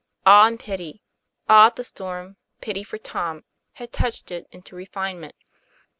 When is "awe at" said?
1.47-1.75